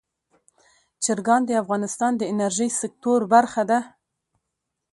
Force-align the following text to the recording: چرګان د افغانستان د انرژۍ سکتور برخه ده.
چرګان 1.03 1.41
د 1.45 1.51
افغانستان 1.61 2.11
د 2.17 2.21
انرژۍ 2.31 2.69
سکتور 2.81 3.19
برخه 3.33 3.63
ده. 3.69 3.79